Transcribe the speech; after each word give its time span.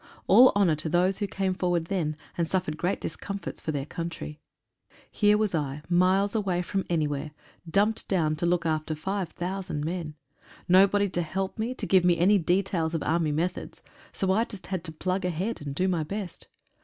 All 0.25 0.51
honour 0.55 0.73
to 0.77 0.89
those 0.89 1.19
who 1.19 1.27
came 1.27 1.53
forward 1.53 1.85
then 1.85 2.17
and 2.35 2.47
suffered 2.47 2.75
great 2.75 2.99
discom 3.01 3.39
forts 3.39 3.59
for 3.61 3.71
their 3.71 3.85
country. 3.85 4.39
Here 5.11 5.37
was 5.37 5.53
I, 5.53 5.83
miles 5.89 6.33
away 6.33 6.63
from 6.63 6.87
anywhere, 6.89 7.29
dumped 7.69 8.07
down 8.07 8.35
to 8.37 8.47
look 8.47 8.65
after 8.65 8.95
5,000 8.95 9.85
men. 9.85 10.15
No 10.67 10.87
tody 10.87 11.07
to 11.09 11.21
help 11.21 11.59
me, 11.59 11.75
to 11.75 11.85
give 11.85 12.03
me 12.03 12.17
any 12.17 12.39
details 12.39 12.95
of 12.95 13.03
army 13.03 13.31
methods. 13.31 13.83
So 14.11 14.31
I 14.31 14.43
just 14.43 14.65
had 14.65 14.83
to 14.85 14.91
plug 14.91 15.23
ahead, 15.23 15.61
and 15.61 15.75
do 15.75 15.87
my 15.87 16.01
best. 16.01 16.47